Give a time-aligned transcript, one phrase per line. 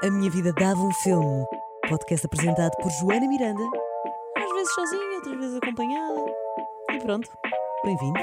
[0.00, 1.44] A Minha Vida Dava um Filme.
[1.88, 3.64] Podcast apresentado por Joana Miranda.
[4.36, 6.20] Às vezes sozinha, outras vezes acompanhada.
[6.92, 7.28] E pronto,
[7.84, 8.22] bem-vindos.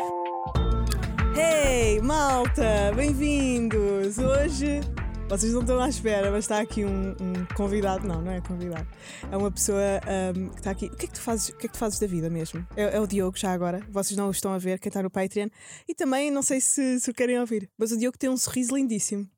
[1.35, 2.93] Hey, malta!
[2.95, 4.17] Bem-vindos!
[4.17, 4.79] Hoje,
[5.27, 8.07] vocês não estão à espera, mas está aqui um, um convidado.
[8.07, 8.87] Não, não é convidado.
[9.29, 9.81] É uma pessoa
[10.33, 10.85] um, que está aqui.
[10.85, 12.65] O que é que tu fazes, o que é que tu fazes da vida mesmo?
[12.77, 13.81] É, é o Diogo, já agora.
[13.89, 15.49] Vocês não o estão a ver, quem está no Patreon.
[15.89, 18.73] E também, não sei se, se o querem ouvir, mas o Diogo tem um sorriso
[18.73, 19.29] lindíssimo.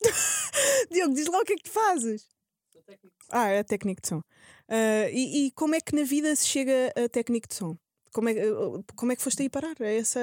[0.90, 2.26] Diogo, diz lá o que é que tu fazes.
[3.30, 4.22] Ah, é técnico de som.
[4.68, 7.76] Ah, e, e como é que na vida se chega a técnico de som?
[8.12, 9.74] Como é, uh, como é que foste aí parar?
[9.80, 10.18] É essa,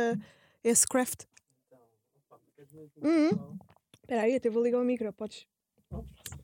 [0.63, 1.23] é esse craft?
[3.01, 3.57] Uhum.
[4.01, 5.11] Espera aí, até vou ligar o micro.
[5.13, 5.45] Podes,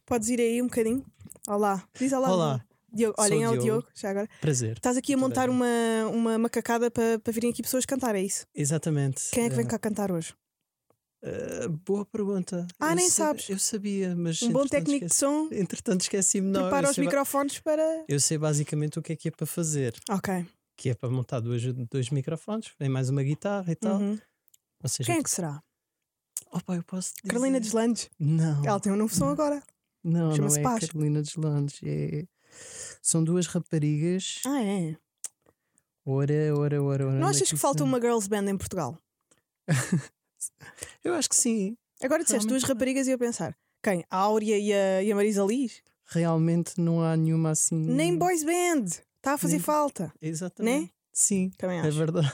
[0.06, 1.06] podes ir aí um bocadinho?
[1.48, 1.84] Olá.
[1.98, 2.32] Diz olá.
[2.32, 2.66] Olá.
[2.94, 3.64] Diogo, olhem, é o Diogo.
[3.64, 4.28] Diogo, já agora.
[4.42, 4.74] Prazer.
[4.76, 5.66] Estás aqui a montar uma,
[6.12, 8.46] uma macacada para para virem aqui pessoas cantar, é isso?
[8.54, 9.30] Exatamente.
[9.32, 10.34] Quem é que vem Eh, cá cantar hoje?
[11.24, 12.66] Eh, boa pergunta.
[12.80, 13.50] Ah, Eu nem sa- sabes.
[13.50, 14.42] Eu sabia, mas.
[14.42, 16.48] Um bom técnico de esqueci- som, Entretanto, esqueci-me.
[16.50, 18.06] Não, prepara os microfones para.
[18.08, 19.94] eu sei basicamente o que é que é para fazer.
[20.10, 20.46] Ok.
[20.78, 24.00] Que é para montar dois, dois microfones, vem mais uma guitarra e tal.
[24.00, 24.18] Uhum.
[24.84, 25.62] Ou seja, Quem é que será?
[26.52, 27.28] Opa, eu posso dizer...
[27.30, 28.10] Carolina Deslandes.
[28.20, 29.62] Não, Ela tem um novo som agora.
[30.04, 30.86] não, não chama-se é Paz.
[30.88, 31.80] Carolina Deslandes.
[31.84, 32.26] É...
[33.02, 34.40] São duas raparigas.
[34.46, 34.98] Ah, é?
[36.04, 37.20] Ora, ora, ora, ora.
[37.20, 38.98] Não é achas que falta isso- uma girls band em Portugal?
[41.04, 41.76] Eu acho que sim.
[42.04, 42.78] Agora disseste duas Realmente.
[42.80, 43.56] raparigas e eu pensar.
[43.84, 44.04] Quem?
[44.10, 45.82] A Áurea e a, e a Marisa Liz?
[46.08, 47.76] Realmente não há nenhuma assim.
[47.78, 48.86] Nem boys band.
[49.18, 50.14] Está a fazer Nem- falta.
[50.22, 50.84] Exatamente.
[50.84, 50.90] Né?
[51.14, 51.98] Sim, Também é acho.
[51.98, 52.32] verdade.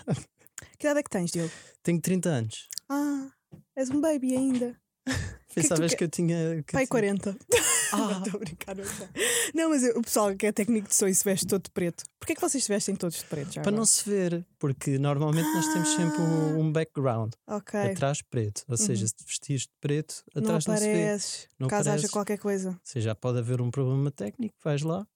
[0.80, 1.52] Que idade é que tens, Diogo?
[1.84, 2.70] Tenho 30 anos.
[2.90, 3.30] Ah,
[3.76, 4.80] és um baby ainda.
[5.48, 6.64] que Pensavas quer- que, eu tinha.
[6.64, 7.38] Que Pai, tinha- 40.
[7.90, 7.98] Ah.
[8.00, 9.08] Não estou a brincar, não sei.
[9.56, 11.72] Não, mas eu- o pessoal que é técnico de som e se veste todo de
[11.72, 12.04] preto.
[12.20, 13.54] Porquê que vocês se vestem todos de preto?
[13.54, 13.78] Já Para agora?
[13.78, 17.80] não se ver, porque normalmente nós temos sempre um, um background Ok.
[17.80, 18.64] atrás preto.
[18.68, 19.08] Ou seja, Uhum.
[19.08, 20.94] se vestires de preto, Não atrás não, se vê.
[20.94, 21.48] Ou.
[21.58, 22.78] Não caso haja qualquer coisa.
[22.84, 25.08] seja, pode haver um problema técnico, vais lá.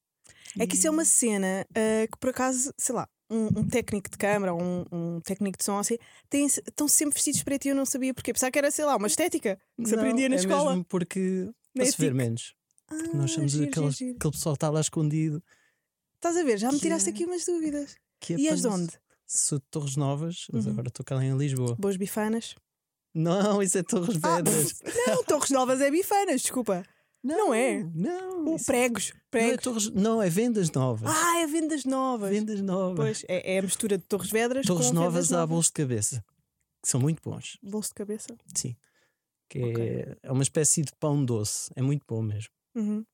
[0.57, 4.09] É que isso é uma cena ah, que por acaso, sei lá, um, um técnico
[4.09, 5.97] de câmara ou um, um técnico de som assim,
[6.29, 8.33] tem, estão sempre vestidos de preto e eu não sabia porquê.
[8.33, 10.71] Pensava que era, sei lá, uma estética que se Não, aprendia na é escola.
[10.71, 12.13] Mesmo porque para se ver ética.
[12.23, 12.53] menos.
[12.89, 15.41] Ah, Nós somos giro, aquele, giro, aquele pessoal que está lá escondido.
[16.15, 16.57] Estás a ver?
[16.59, 17.95] Já me que tiraste é- aqui umas dúvidas.
[18.19, 18.93] Que é E para és de não onde?
[19.25, 20.73] Sou de Torres Novas, mas Uhum.
[20.73, 21.75] agora estou cá em Lisboa.
[21.79, 22.53] Boas bifanas.
[23.13, 24.81] Não, isso é Torres Ah, Vedras.
[25.07, 26.83] não, Torres Novas é bifanas, desculpa.
[27.23, 27.83] Não é?
[27.93, 28.45] Não.
[28.45, 29.11] Um isso- pregos.
[29.11, 29.63] Não é, Pregos.
[29.63, 31.09] Torres, não, é vendas novas.
[31.13, 32.29] Ah, é vendas novas.
[32.29, 32.95] vendas novas.
[32.97, 35.49] Pois, é, é a mistura de Torres Vedras Torres com novas vendas há novas.
[35.49, 36.25] bolos de cabeça,
[36.83, 37.57] que são muito bons.
[37.63, 38.35] Bolso de cabeça.
[38.55, 38.75] Sim.
[39.49, 39.83] Que Ok.
[39.83, 41.71] é, é uma espécie de pão doce.
[41.75, 42.49] É muito bom mesmo.
[42.75, 43.05] Uhum.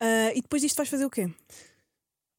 [0.00, 1.30] Ah, e depois disto vais fazer o quê?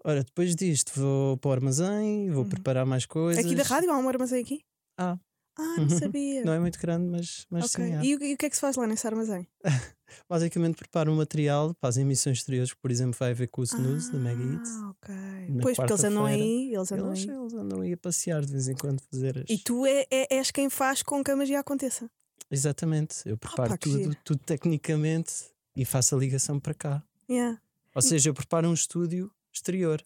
[0.04, 2.50] Ora, depois disto vou para o armazém, vou Uhum.
[2.50, 3.44] preparar mais coisas.
[3.44, 4.62] Aqui da rádio há um armazém aqui?
[4.98, 5.18] Ah.
[5.60, 6.44] Ah, não sabia.
[6.46, 7.86] Não é muito grande, mas, mas Ok.
[7.86, 7.94] sim.
[7.96, 8.04] há.
[8.04, 9.48] E, o, e o que é que se faz lá nesse armazém?
[10.28, 14.12] Basicamente preparo um material para as emissões exteriores, por exemplo, vai haver com o Snooze
[14.12, 14.42] da Mega.
[14.66, 15.16] Ah, ok.
[15.50, 17.36] na Pois, porque eles andam aí, eles andam Eles, aí.
[17.36, 19.46] eles andam aí a passear de vez em quando fazer as...
[19.50, 22.10] E tu é, é- és quem faz com que a magia aconteça.
[22.50, 25.32] Exatamente, eu preparo pá, que tudo, tudo tecnicamente
[25.76, 27.04] e faço a ligação para cá.
[27.30, 27.62] Yeah.
[27.94, 30.02] Ou seja, eu preparo um estúdio exterior.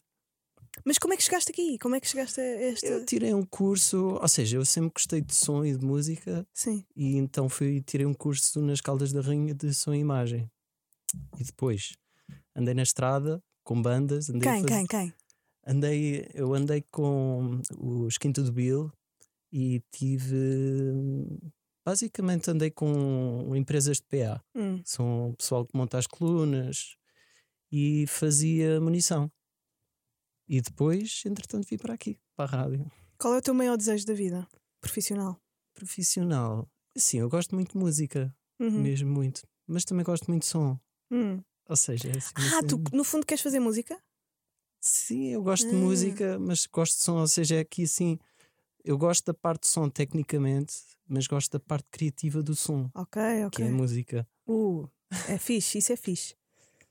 [0.84, 1.78] Mas como é que chegaste aqui?
[1.78, 2.86] Como é que chegaste a este.
[2.86, 6.84] Eu tirei um curso, ou seja, eu sempre gostei de som e de música Sim.
[6.96, 10.50] e então fui tirei um curso nas Caldas da Rainha de som e imagem.
[11.38, 11.92] E depois
[12.56, 15.14] andei na estrada com bandas, andei Quem, fazer- quem, quem?
[15.66, 18.92] Andei, eu andei com os Quinto do Bill
[19.52, 21.24] e tive
[21.86, 24.42] basicamente andei com empresas de PA.
[24.54, 24.80] Hum.
[24.84, 26.96] São o pessoal que monta as colunas
[27.70, 29.30] e fazia munição.
[30.48, 32.90] E depois, entretanto, vim para aqui, para a rádio.
[33.18, 34.46] Qual é o teu maior desejo da vida?
[34.80, 35.40] Profissional.
[35.72, 36.68] Profissional.
[36.96, 38.82] Sim, eu gosto muito de música, Uhum.
[38.82, 39.42] mesmo muito.
[39.66, 40.78] Mas também gosto muito de som.
[41.10, 41.42] Hum.
[41.68, 43.98] Ou seja, é assim, Ah, tu cena- no fundo queres fazer música?
[44.80, 45.78] Sim, eu gosto de Ah.
[45.78, 47.16] música, mas gosto de som.
[47.20, 48.18] Ou seja, é aqui assim.
[48.84, 50.74] Eu gosto da parte de som tecnicamente,
[51.08, 53.64] mas gosto da parte criativa do som, Ok, que ok.
[53.64, 54.28] é a música.
[54.46, 54.86] Uh,
[55.26, 56.36] é fixe, isso é fixe.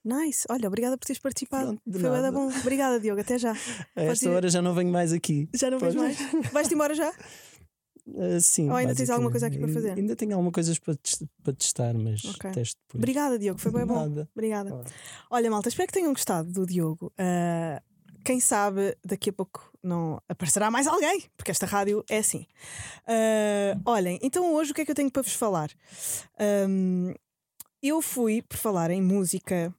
[0.03, 0.45] Nice.
[0.49, 1.79] Olha, obrigada por teres participado.
[1.83, 2.31] Pronto, Foi nada.
[2.31, 2.47] bom.
[2.59, 3.21] Obrigada, Diogo.
[3.21, 3.53] Até já.
[3.95, 5.47] A esta ir- hora já não venho mais aqui.
[5.53, 6.17] Já não vês mais?
[6.51, 7.11] Vais-te embora já?
[8.05, 8.69] Ah, sim.
[8.69, 9.91] Ou ainda tens alguma coisa aqui para fazer?
[9.97, 10.93] Ainda tenho alguma coisa para,
[11.41, 12.51] para testar, mas Ok.
[12.51, 12.99] testo depois.
[12.99, 13.61] Obrigada, Diogo.
[13.61, 14.27] Foi bem bom.
[14.35, 14.73] Obrigada.
[14.75, 14.85] Ora.
[15.29, 17.13] Olha, malta, espero que tenham gostado do Diogo.
[17.17, 17.81] Ah,
[18.25, 22.45] quem sabe daqui a pouco não aparecerá mais alguém, porque esta rádio é assim.
[23.07, 25.71] Ah, olhem, então hoje o que é que eu tenho para vos falar?
[26.37, 27.13] Ahm,
[27.81, 29.73] eu fui, por falar em música,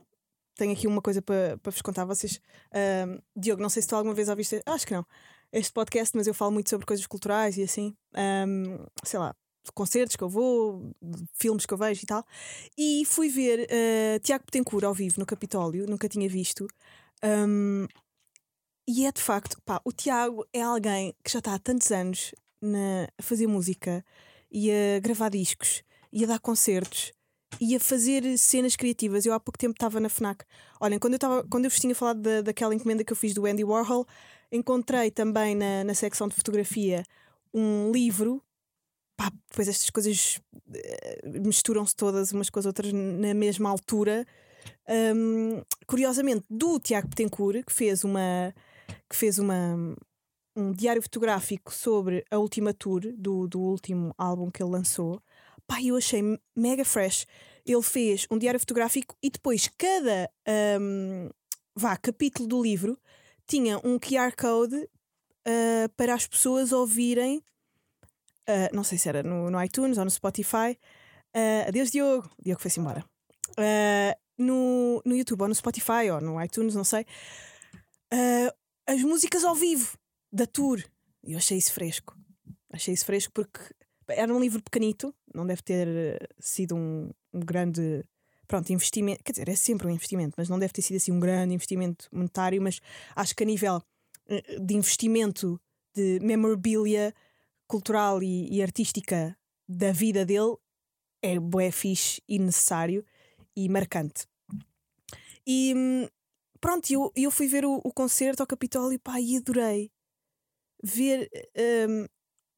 [0.56, 2.04] tenho aqui uma coisa para, para vos contar.
[2.04, 2.40] Vocês,
[2.72, 5.06] ahm, Diogo, não sei se tu alguma vez ouviste, acho que não,
[5.52, 7.96] este podcast, mas eu falo muito sobre coisas culturais e assim.
[8.14, 9.34] Ahm, sei lá,
[9.72, 10.94] concertos que eu vou,
[11.32, 12.24] filmes que eu vejo e tal.
[12.76, 16.66] E fui ver uh, Tiago Betancourt ao vivo no Capitólio, nunca tinha visto.
[17.24, 17.86] Um,
[18.86, 22.34] e é de facto, pá, o Tiago é alguém que já está há tantos anos
[22.60, 24.04] na, a fazer música
[24.50, 27.12] e a gravar discos e a dar concertos
[27.60, 29.26] e a fazer cenas criativas.
[29.26, 30.44] Eu há pouco tempo estava na FNAC.
[30.80, 33.34] Olhem, quando eu, tava, quando eu vos tinha falado da, daquela encomenda que eu fiz
[33.34, 34.06] do Andy Warhol,
[34.50, 37.04] encontrei também na, na secção de fotografia
[37.52, 38.42] um livro
[39.16, 44.26] pá, depois estas coisas uh, misturam-se todas umas com as outras na mesma altura.
[44.88, 48.54] Um, curiosamente, do Tiago Betancourt, que fez uma
[49.08, 49.96] que fez uma
[50.56, 55.20] um diário fotográfico sobre a última tour do, do último álbum que ele lançou.
[55.66, 56.22] Pá, eu achei
[56.56, 57.26] mega fresh.
[57.64, 60.30] Ele fez um diário fotográfico e depois cada
[60.80, 61.30] um,
[61.74, 62.98] vá, capítulo do livro
[63.46, 67.42] tinha um QR Code uh, para as pessoas ouvirem
[68.48, 70.78] Uh, não sei se era no, no, iTunes ou no Spotify.
[71.34, 72.30] Uh, adeus, Diogo.
[72.42, 73.04] Diogo foi-se embora.
[73.58, 77.06] Uh, no, no YouTube ou no Spotify ou no iTunes, não sei.
[78.86, 79.96] as músicas ao vivo
[80.32, 80.82] da tour.
[81.22, 82.16] Eu achei isso fresco.
[82.70, 83.60] Achei isso fresco porque
[84.08, 88.04] era um livro pequenito, não deve ter sido um, um grande
[88.46, 91.20] pronto, investimento, quer dizer, é sempre um investimento, mas não deve ter sido assim um
[91.20, 92.80] grande investimento monetário, mas
[93.16, 93.82] acho que a nível
[94.60, 95.60] de investimento
[95.94, 97.14] de memorabilia
[97.66, 99.36] cultural e, e artística
[99.68, 100.56] da vida dele
[101.22, 103.04] é bué fixe e necessário
[103.56, 104.26] e marcante.
[105.46, 105.74] E
[106.60, 109.90] pronto, eu, eu fui ver o, o concerto ao Capitólio pá, e adorei
[110.82, 111.30] ver.
[111.88, 112.06] Um,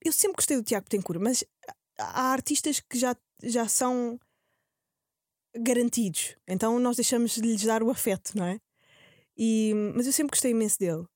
[0.05, 1.45] eu sempre gostei do Tiago Betancourt, mas
[1.99, 4.19] há artistas que já, já são
[5.57, 8.61] garantidos, então nós deixamos de lhes dar o afeto, não é?
[9.37, 11.07] E, mas eu sempre gostei imenso dele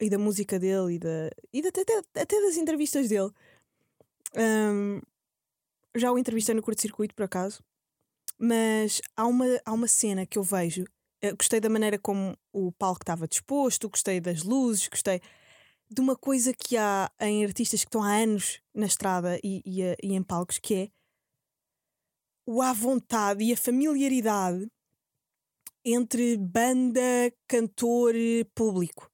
[0.00, 3.30] e da música dele e, da, e da, até, até das entrevistas dele.
[4.34, 5.00] Um,
[5.96, 7.62] já o entrevistei no curto-circuito, por acaso,
[8.38, 10.84] mas há uma, há uma cena que eu vejo.
[11.22, 15.20] Eu gostei da maneira como o palco estava disposto, gostei das luzes, gostei
[15.90, 19.80] de uma coisa que há em artistas que estão há anos na estrada e, e,
[20.02, 20.88] e em palcos, que é
[22.44, 24.66] o à vontade e a familiaridade
[25.84, 27.00] entre banda,
[27.48, 28.14] cantor,
[28.54, 29.10] público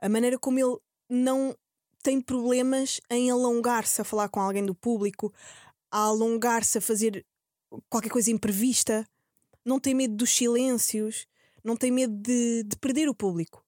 [0.00, 0.76] a maneira como ele
[1.08, 1.54] não
[2.02, 5.32] tem problemas em alongar-se a falar com alguém do público,
[5.90, 7.24] a alongar-se a fazer
[7.88, 9.06] qualquer coisa imprevista,
[9.64, 11.26] não tem medo dos silêncios,
[11.62, 13.62] não tem medo de, de perder o público.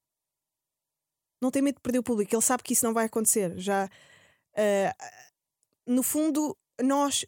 [1.42, 3.58] Não tem medo de perder o público, ele sabe que isso não vai acontecer.
[3.58, 5.22] Já uh,
[5.84, 7.26] no fundo, nós,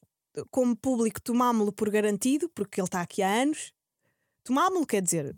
[0.53, 3.73] como público, tomámo-lo por garantido, porque ele está aqui há anos.
[4.45, 5.35] Tomámo-lo quer dizer,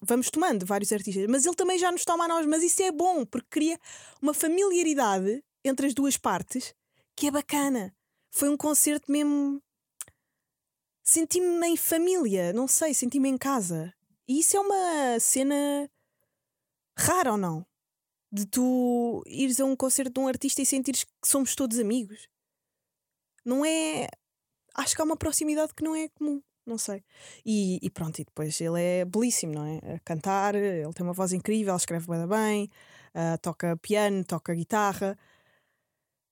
[0.00, 2.90] vamos tomando vários artistas, mas ele também já nos toma a nós, mas isso é
[2.90, 3.78] bom, porque cria
[4.22, 6.74] uma familiaridade entre as duas partes
[7.14, 7.94] que é bacana.
[8.30, 9.62] Foi um concerto mesmo.
[11.02, 13.92] Senti-me em família, não sei, senti-me em casa.
[14.26, 15.90] E isso é uma cena
[16.96, 17.66] rara ou não?
[18.34, 22.28] De tu ires a um concerto de um artista e sentires que somos todos amigos.
[23.44, 24.08] Não é.
[24.74, 27.04] Acho que há uma proximidade que não é comum não sei.
[27.44, 29.94] E, e, pronto, e depois ele é belíssimo, não é?
[29.94, 32.70] A cantar, ele tem uma voz incrível, escreve bem, bem
[33.14, 35.18] uh, toca piano, toca guitarra,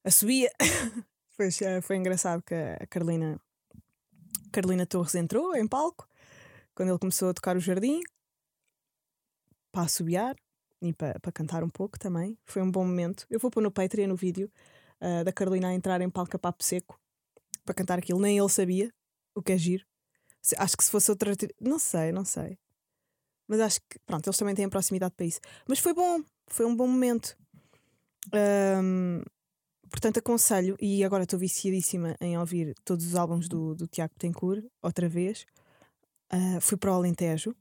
[0.05, 0.51] assobia.
[1.31, 3.41] depois uh, foi engraçado que a Carolina,
[4.51, 6.09] Carolina Torres entrou em palco
[6.75, 8.01] quando ele começou a tocar o jardim
[9.71, 10.37] para assobiar
[10.83, 12.37] e para, para cantar um pouco também.
[12.45, 13.25] Foi um bom momento.
[13.31, 14.51] Eu vou pôr no Patreon no vídeo
[15.01, 17.01] uh, da Carolina a entrar em palco a papo seco
[17.65, 18.21] para cantar aquilo.
[18.21, 18.93] Nem ele sabia,
[19.35, 19.87] o que é giro.
[20.59, 21.33] Acho que se fosse outra.
[21.61, 22.59] Não sei, não sei.
[23.47, 25.41] Mas acho que, pronto, eles também têm proximidade para isso.
[25.69, 27.37] Mas foi bom, foi um bom momento.
[28.83, 29.23] Um,
[29.89, 34.65] portanto, aconselho, e agora estou viciadíssima em ouvir todos os álbuns do, do Tiago Betancourt,
[34.81, 35.47] outra vez.
[36.33, 37.55] Uh, fui para o Alentejo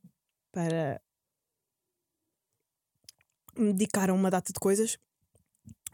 [0.51, 0.99] para
[3.57, 4.97] me dedicar a uma data de coisas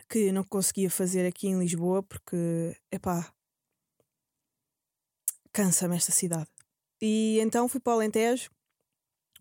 [0.09, 3.33] que não conseguia fazer aqui em Lisboa porque, epá,
[5.51, 6.49] cansa-me esta cidade.
[7.01, 8.49] E então fui para o Alentejo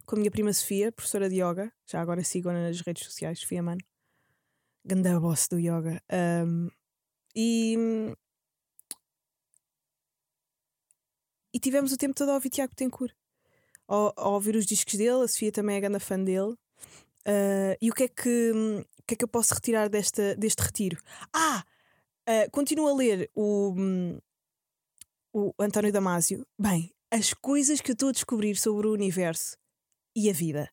[0.06, 1.73] com a minha prima Sofia, professora de yoga.
[1.85, 3.80] Já agora sigo nas redes sociais, Sofia Mano.
[4.85, 6.00] Ganda boss do yoga.
[6.46, 6.70] Um,
[7.35, 7.76] e,
[11.52, 13.12] e tivemos o tempo todo a ouvir Tiago Tencourt.
[13.88, 16.56] A, a ouvir os discos dele, a Sofia também é grande fã dele.
[17.26, 18.52] Uh, e o que é que,
[19.06, 21.00] que é que eu posso retirar desta, deste retiro?
[21.33, 21.64] Ah!
[22.28, 23.75] Uh, continuo a ler o,
[25.33, 26.47] o António Damasio.
[26.59, 29.56] Bem, as coisas que eu estou a descobrir sobre o universo
[30.14, 30.71] e a vida.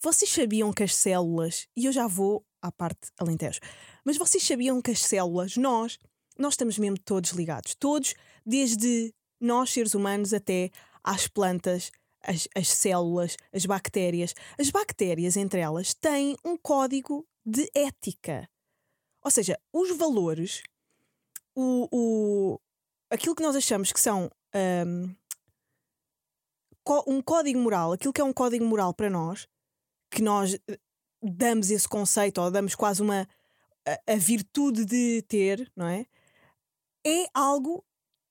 [0.00, 3.60] Vocês sabiam que as células, e eu já vou à parte alentejo,
[4.04, 5.98] mas vocês sabiam que as células, nós
[6.38, 7.74] nós estamos mesmo todos ligados.
[7.74, 8.14] Todos,
[8.44, 10.70] desde nós, seres humanos, até
[11.02, 11.90] às plantas,
[12.26, 14.34] as, as células, as bactérias.
[14.58, 18.48] As bactérias, entre elas, têm um código de ética.
[19.24, 20.62] Ou seja, os valores,
[21.54, 22.60] o, o,
[23.10, 25.14] aquilo que nós achamos que são um,
[27.06, 29.48] um código moral, aquilo que é um código moral para nós,
[30.10, 30.78] que nós eh,
[31.22, 33.28] damos esse conceito ou damos quase uma
[33.86, 36.06] a, a virtude de ter, não é?
[37.04, 37.84] É algo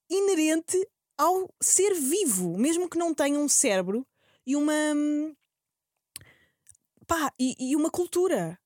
[0.09, 0.77] inerente
[1.17, 4.05] ao ser vivo, mesmo que não tenha um cérebro
[4.45, 4.73] e uma
[7.07, 8.59] pá, e, e uma cultura.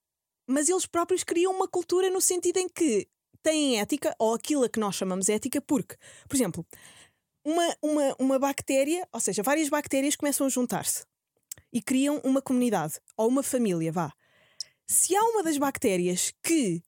[0.48, 3.08] Mas eles próprios criam uma cultura no sentido em que
[3.44, 5.96] têm ética, ou aquilo a que nós chamamos ética, porque,
[6.28, 6.66] por exemplo,
[7.46, 11.06] uma, uma, uma bactéria, ou seja, várias bactérias começam a juntar-se
[11.72, 14.12] e criam uma comunidade ou uma família, vá.
[14.88, 16.82] Se há uma das bactérias que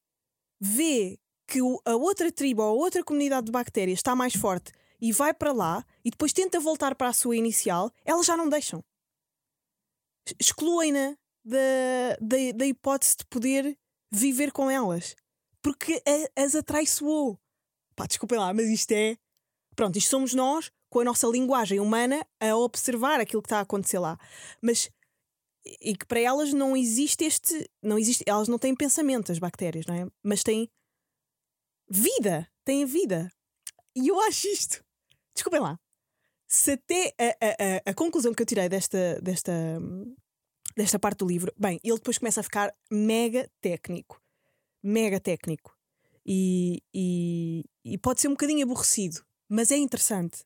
[0.60, 5.12] vê que a outra tribo ou a outra comunidade de bactérias está mais forte e
[5.12, 8.84] vai para lá e depois tenta voltar para a sua inicial, elas já não deixam.
[10.40, 13.78] Excluem-na da, da, da hipótese de poder
[14.12, 15.16] viver com elas
[15.62, 17.40] porque a, as atraiçoou.
[17.96, 19.18] Pá, desculpem lá, mas isto é.
[19.76, 23.62] Pronto, isto somos nós, com a nossa linguagem humana, a observar aquilo que está a
[23.62, 24.18] acontecer lá.
[24.62, 24.90] Mas.
[25.80, 27.70] E que para elas não existe este.
[27.82, 30.08] Não existe, elas não têm pensamento, as bactérias, não é?
[30.24, 30.68] Mas têm
[31.90, 32.50] vida.
[32.66, 33.32] Têm vida.
[33.96, 34.84] E eu acho isto.
[35.42, 35.80] Desculpem lá.
[36.48, 39.52] Se até a, a, a, conclusão que eu tirei desta, desta,
[40.76, 44.22] desta parte do livro, bem, ele depois começa a ficar mega técnico
[44.84, 45.76] mega técnico
[46.26, 50.44] e, e, e, pode ser um bocadinho aborrecido, mas é interessante.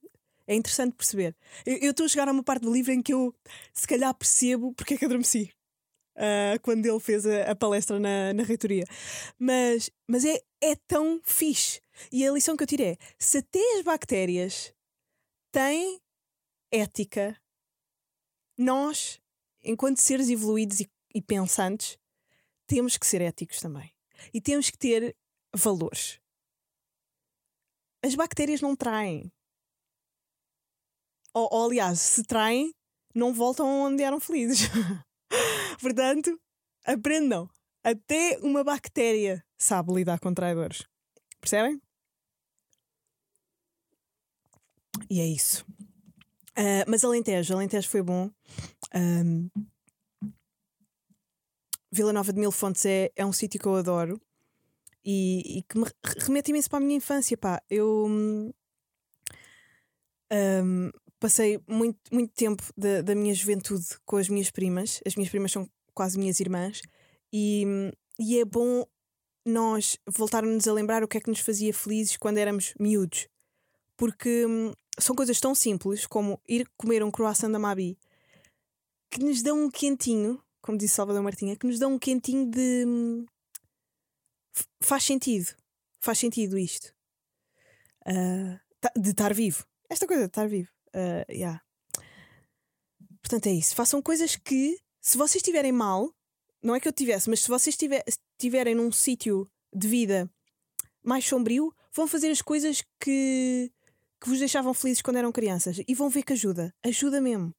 [0.47, 1.35] É interessante perceber.
[1.65, 3.33] Eu estou a chegar a uma parte do livro em que eu,
[3.73, 5.51] se calhar, percebo porque é que adormeci
[6.15, 8.85] uh, quando ele fez a, a, palestra na, na reitoria.
[9.39, 11.81] Mas, mas é, é tão fixe.
[12.11, 14.73] E a lição que eu tirei é: se até as bactérias
[15.55, 16.01] têm
[16.69, 17.41] ética,
[18.57, 19.21] nós,
[19.63, 21.97] enquanto seres evoluídos e, e pensantes,
[22.67, 23.89] temos que ser éticos também
[24.33, 25.15] e temos que ter
[25.55, 26.19] valores.
[28.03, 29.31] As bactérias não traem.
[31.33, 32.73] Ou, ou aliás, se traem,
[33.13, 34.67] não voltam onde eram felizes.
[35.79, 36.37] Portanto,
[36.83, 37.49] aprendam.
[37.81, 40.83] Até uma bactéria sabe lidar com traidores.
[41.39, 41.81] Percebem?
[45.09, 45.65] E é isso.
[46.57, 48.29] Uh, mas Alentejo, Alentejo foi bom.
[48.93, 49.49] Um,
[51.91, 54.19] Vila Nova de Mil Fontes é, é um sítio que eu adoro
[55.03, 55.85] e, e, que me
[56.17, 57.37] remete imenso para a minha infância.
[57.37, 57.61] Pá.
[57.69, 58.07] Eu
[60.31, 65.01] um, passei muito, muito tempo da, da minha juventude com as minhas primas.
[65.05, 66.81] As minhas primas são quase minhas irmãs,
[67.31, 67.65] e,
[68.19, 68.85] e é bom
[69.45, 73.27] nós voltarmos a lembrar o que é que nos fazia felizes quando éramos miúdos.
[73.95, 77.97] Porque hum, são coisas tão simples como ir comer um croissant da Mabi
[79.09, 82.85] que nos dão um quentinho como disse Salvador Martinha, que nos dão um quentinho de.
[82.87, 83.25] Hum,
[84.81, 85.55] faz sentido.
[85.99, 86.91] Faz sentido isto.
[88.07, 88.59] Uh,
[88.99, 89.63] de estar vivo.
[89.87, 90.69] Esta coisa de estar vivo.
[90.87, 91.61] Uh, yeah.
[93.21, 93.75] Portanto, é isso.
[93.75, 96.11] Façam coisas que, se vocês estiverem mal,
[96.63, 100.27] não é que eu tivesse, mas se vocês estiverem num sítio de vida
[101.03, 103.71] mais sombrio, vão fazer as coisas que,
[104.25, 106.73] que vos deixavam felizes quando eram crianças e vão ver que ajuda.
[106.83, 107.53] Ajuda mesmo.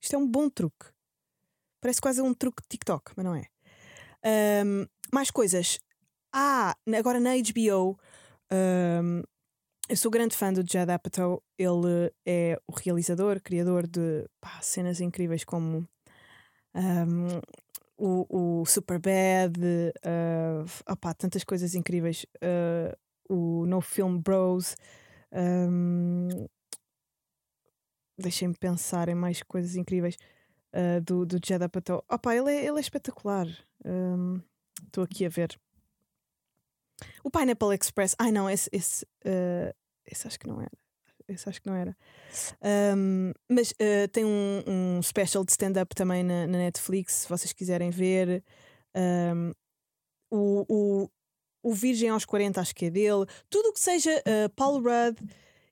[0.00, 0.86] Isto é um bom truque.
[1.80, 3.48] Parece quase um truque de TikTok, mas não é.
[4.64, 5.80] Um, mais coisas.
[6.32, 7.98] Ah, agora na HBO.
[8.52, 9.24] Um,
[9.88, 11.42] eu sou grande fã do Judd Apatow.
[11.58, 15.84] Ele é o realizador, criador de pá, cenas incríveis como
[16.72, 17.40] um,
[17.98, 22.24] o, o Superbad, uh, opá, tantas coisas incríveis.
[22.36, 22.96] Uh,
[23.28, 24.76] o No Film Bros.
[25.32, 26.28] Um,
[28.18, 30.16] Deixem-me pensar em mais coisas incríveis
[30.74, 32.04] uh, do, do Jedi Patel.
[32.08, 33.46] Opa, ele é, ele é espetacular.
[34.84, 35.58] Estou um, aqui a ver.
[37.24, 38.14] O Pineapple Express.
[38.18, 39.74] Ai não, esse, esse, uh,
[40.06, 40.70] esse acho que não era.
[41.28, 41.96] Esse acho que não era.
[42.96, 47.52] Um, mas uh, tem um, um special de stand-up também na, na, Netflix, se vocês
[47.52, 48.44] quiserem ver.
[48.94, 49.52] Um,
[50.30, 51.10] o, o,
[51.62, 53.26] o Virgem aos 40, acho que é dele.
[53.48, 55.18] Tudo o que seja uh, Paul Rudd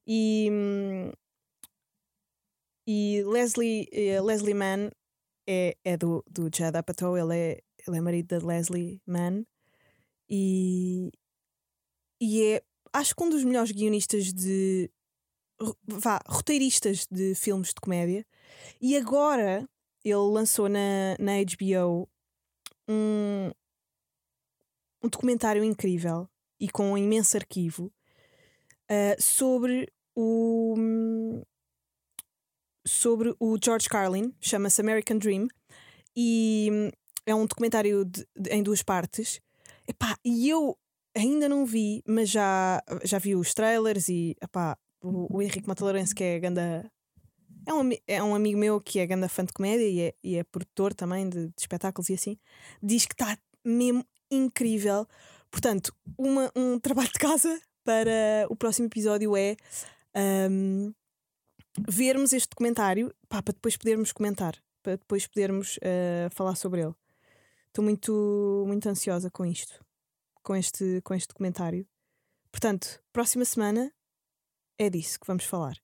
[0.06, 1.12] e, hum,
[2.86, 4.90] e Leslie, uh, Leslie Mann
[5.46, 9.44] é, é do, do Judd Apatow, ele é, ele é marido da Leslie Mann
[10.30, 11.10] e,
[12.20, 14.88] e é, acho que um dos melhores guionistas de.
[15.86, 18.24] vá, roteiristas de filmes de comédia.
[18.80, 19.68] E agora
[20.04, 22.08] ele lançou na, na HBO
[22.88, 23.50] um,
[25.02, 26.28] um documentário incrível
[26.58, 27.92] e com um imenso arquivo
[28.90, 31.44] uh, sobre o
[32.86, 35.48] sobre o George Carlin, chama-se American Dream,
[36.16, 36.90] e hum,
[37.26, 39.40] é um documentário de, de, em duas partes.
[39.86, 40.76] Epá, e eu
[41.14, 46.14] ainda não vi, mas já, já vi os trailers e epá, o, o Henrique Matalourense,
[46.14, 46.90] que é ganda.
[47.66, 50.36] É um, é um amigo meu que é ganda fã de comédia e é, e
[50.36, 52.38] é produtor também de, de espetáculos e assim.
[52.82, 55.06] Diz que está mesmo incrível.
[55.50, 59.56] Portanto, uma, um trabalho de casa para o próximo episódio é
[60.50, 60.92] um,
[61.88, 66.94] vermos este documentário pá, para depois podermos comentar, para depois podermos uh, falar sobre ele.
[67.68, 69.84] Estou muito, muito ansiosa com isto,
[70.42, 71.86] com este, com este documentário.
[72.50, 73.92] Portanto, próxima semana
[74.78, 75.76] é disso que vamos falar.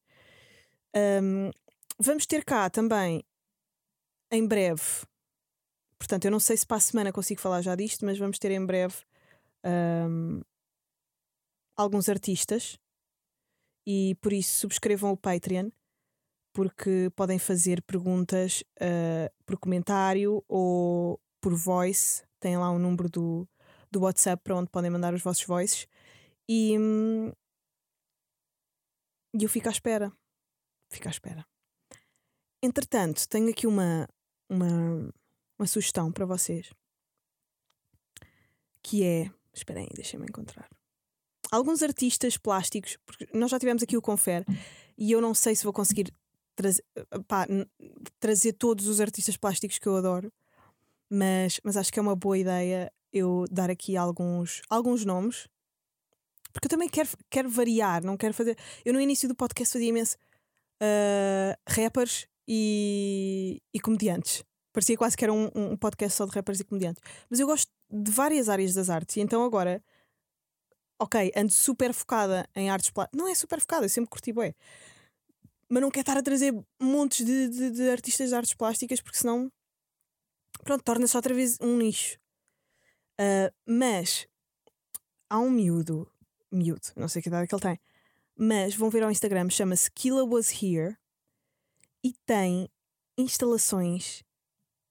[1.22, 1.50] Um,
[1.98, 3.24] vamos ter cá também,
[4.30, 4.82] em breve,
[5.98, 8.50] portanto, eu não sei se para a semana consigo falar já disto, mas vamos ter
[8.50, 8.96] em breve
[9.64, 10.40] um,
[11.76, 12.78] alguns artistas
[13.86, 15.70] e por isso subscrevam o Patreon
[16.56, 22.24] porque podem fazer perguntas uh, por comentário ou por voice.
[22.40, 23.46] Tem lá um número do,
[23.90, 25.86] do WhatsApp para onde podem mandar os vossos voices.
[26.48, 27.30] E, hum,
[29.34, 30.10] eu fico à espera.
[30.90, 31.46] Fico à espera.
[32.62, 34.08] Entretanto, tenho aqui uma,
[34.48, 35.12] uma,
[35.58, 36.72] uma sugestão para vocês.
[38.82, 39.30] Que é.
[39.52, 40.68] Esperem aí, deixem-me encontrar.
[41.50, 44.44] Alguns artistas plásticos, porque nós já tivemos aqui o Confer,
[44.98, 46.12] e eu não sei se vou conseguir
[46.54, 46.84] trazer,
[47.26, 47.46] pá,
[48.18, 50.32] trazer todos os artistas plásticos que eu adoro
[51.10, 55.48] mas, mas acho que é uma boa ideia eu dar aqui alguns, alguns nomes,
[56.52, 58.56] porque eu também quero, quero variar, não quero fazer.
[58.84, 60.16] Eu no início do podcast fazia imenso
[60.82, 64.42] uh, rappers e, e comediantes.
[64.76, 67.02] Parecia quase que era um, um podcast só de rappers e comediantes.
[67.30, 69.82] Mas eu gosto de várias áreas das artes, e então agora,
[70.98, 73.18] ok, ando super focada em artes plásticas.
[73.18, 74.54] Não é super focada, eu sempre curti bem.
[75.66, 79.16] Mas não quero estar a trazer montes de, de, de artistas de artes plásticas, porque
[79.16, 79.50] senão
[80.62, 82.18] pronto, torna-se outra vez um nicho.
[83.18, 84.28] Uh, mas
[85.30, 86.06] há um miúdo,
[86.52, 87.80] miúdo, não sei que idade é que ele tem,
[88.36, 90.98] mas vão ver ao Instagram, chama-se Killa Was Here
[92.04, 92.68] e tem
[93.16, 94.25] instalações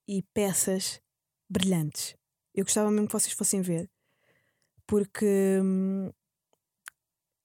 [0.07, 0.99] e peças
[1.49, 2.15] brilhantes.
[2.53, 3.89] Eu gostava mesmo que vocês fossem ver,
[4.87, 6.11] porque hum,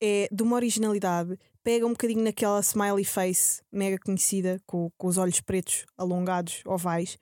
[0.03, 1.39] é de uma originalidade.
[1.63, 7.19] Pega um bocadinho naquela smiley face mega conhecida, com, com os olhos pretos alongados, ovais,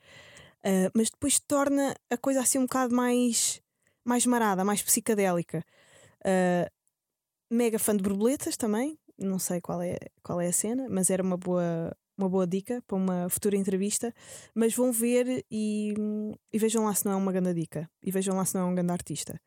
[0.64, 3.62] Uh, mas depois torna a coisa assim um bocado mais,
[4.04, 5.64] mais marada, mais psicadélica.
[6.20, 6.68] Uh,
[7.50, 11.22] mega fã de borboletas também, não sei qual é, qual é a cena, mas era
[11.22, 14.14] uma boa, uma boa dica para uma futura entrevista.
[14.54, 15.94] Mas vão ver e,
[16.52, 18.64] e vejam lá se não é uma grande dica e vejam lá se não é
[18.64, 19.40] um grande artista.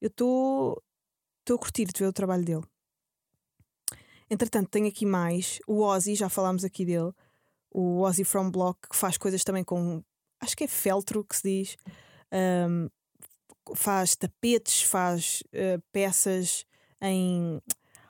[0.00, 0.82] Eu estou
[1.48, 2.64] a curtir de ver o trabalho dele.
[4.28, 7.12] Entretanto, tenho aqui mais o Ozzy, já falámos aqui dele,
[7.70, 10.02] o Ozzy From Block, que faz coisas também com
[10.40, 11.76] acho que é feltro que se diz.
[12.32, 12.88] Um,
[13.74, 16.64] faz tapetes, faz uh, peças
[17.00, 17.60] em.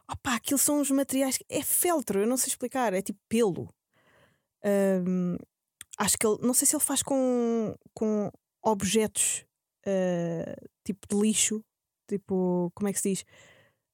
[0.08, 1.38] Opa, aquilo são os materiais.
[1.48, 3.68] É feltro, eu não sei explicar, é tipo pelo.
[4.64, 5.36] Um,
[5.98, 6.38] acho que ele.
[6.42, 8.30] Não sei se ele faz com, com
[8.62, 9.44] objetos
[9.86, 11.64] uh, tipo de lixo.
[12.08, 13.24] Tipo, como é que se diz?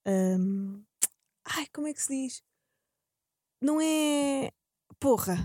[0.06, 0.82] Um,
[1.44, 2.42] ai, como é que se diz?
[3.60, 4.50] Não é.
[5.00, 5.36] Porra,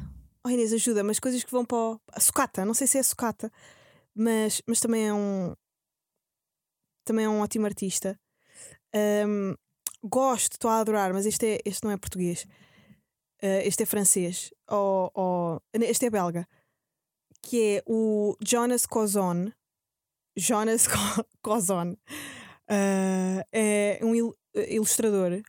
[0.48, 2.02] Oh Inês, ajuda, mas coisas que vão para o...
[2.14, 3.52] a sucata, não sei se é sucata,
[4.16, 5.54] mas, mas também é um
[7.04, 8.18] também é um ótimo artista.
[8.96, 9.56] Um,
[10.02, 12.44] gosto, estou a adorar, mas este, é, este não é português.
[13.44, 14.54] Uh, este é francês.
[14.70, 16.48] Ou, este é belga.
[17.42, 19.52] Que é o Jonas Cozon.
[20.36, 20.88] Jonas
[21.42, 21.94] Cozon.
[22.70, 25.42] Uh, é um il ilustrador.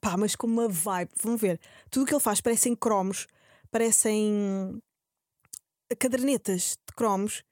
[0.00, 1.10] Pá, mas com uma vibe.
[1.22, 1.60] Vamos ver.
[1.90, 3.26] Tudo o que ele faz parecem cromos
[3.70, 4.80] parecem
[5.98, 7.44] cadernetas de cromos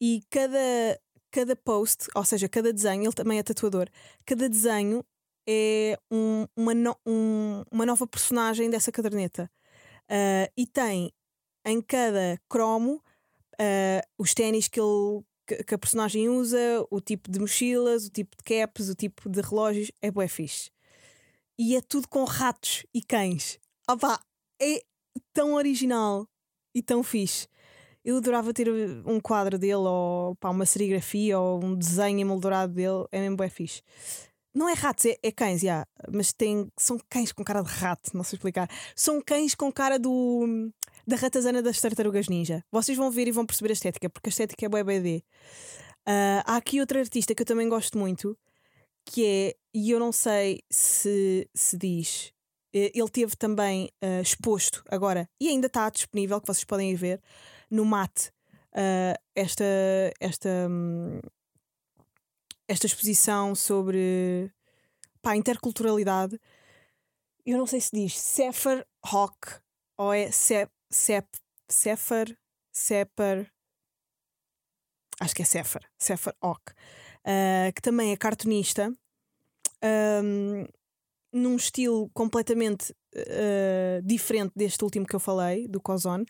[0.00, 3.88] e cada, cada post, ou seja, cada desenho, ele também é tatuador,
[4.24, 5.04] cada desenho
[5.48, 9.50] é um, uma, no, um, uma nova personagem dessa caderneta.
[10.10, 11.12] Uh, e tem
[11.64, 13.02] em cada cromo
[13.54, 16.58] uh, os ténis que, ele, que, que, a personagem usa,
[16.90, 19.90] o tipo de mochilas, o tipo de caps, o tipo de relógios.
[20.00, 20.70] É bué fixe.
[21.58, 23.58] E é tudo com ratos e cães.
[23.88, 24.20] Opa,
[24.60, 24.82] é
[25.32, 26.26] tão original
[26.74, 27.48] e tão fixe.
[28.04, 28.70] Eu adorava ter
[29.04, 33.06] um quadro dele, ou pá, uma serigrafia, ou um desenho emoldurado dele.
[33.12, 33.82] É mesmo bem fixe.
[34.58, 38.10] Não é ratos, é, é cães, já, mas tem, são cães com cara de rato,
[38.12, 38.68] não sei explicar.
[38.96, 40.72] São cães com cara do
[41.06, 42.64] da ratazana das tartarugas ninja.
[42.72, 45.22] Vocês vão ver e vão perceber a estética, porque a estética é bem BD.
[46.08, 48.36] Uh, há aqui outra artista que eu também gosto muito,
[49.04, 52.32] que é, e eu não sei se se diz,
[52.74, 57.22] eh, ele teve também eh, exposto agora, e ainda está disponível, que vocês podem ver,
[57.70, 58.32] no MAT,
[58.74, 59.64] eh, esta,
[60.20, 61.20] esta, hum,
[62.68, 64.52] esta exposição sobre
[65.22, 66.38] pá, interculturalidade.
[67.44, 69.58] Eu não sei se diz Sefer Rock
[69.96, 71.26] ou é Sep, Sep,
[71.68, 72.38] Sefer,
[72.70, 73.50] Sefer,
[75.20, 78.92] acho que é Sefer, Sefer Ock, uh, que também é cartunista,
[80.22, 80.64] um,
[81.32, 86.26] num estilo completamente uh, diferente deste último que eu falei, do Cozone.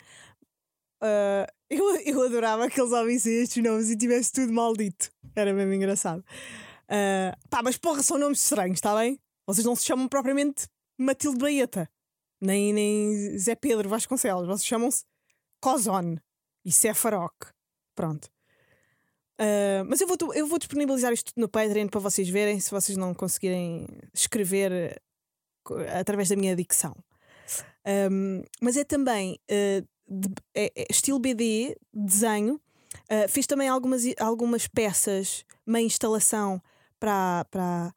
[1.02, 5.11] Uh, eu, eu adorava que eles ouvissem estes nomes e tivesse tudo maldito.
[5.34, 6.24] Era mesmo engraçado.
[6.90, 9.18] Uh, pá, mas porra, são nomes estranhos, está bem?
[9.46, 10.66] Vocês não se chamam propriamente
[10.98, 11.88] Matilde Baeta,
[12.40, 15.04] nem, nem Zé Pedro Vasconcelos, vocês chamam-se
[15.61, 16.20] Cozone
[16.64, 17.48] e Sefarok.
[17.94, 18.28] Pronto.
[19.40, 22.96] Uh, mas eu vou, eu vou disponibilizar isto no Patreon para vocês verem se vocês
[22.96, 25.00] não conseguirem escrever
[25.98, 26.96] através da minha dicção.
[28.11, 32.60] Um, mas é também uh, de, é, é estilo BD, desenho.
[33.10, 36.60] Uh, fiz também algumas, algumas peças, meia instalação
[36.98, 37.94] para, para,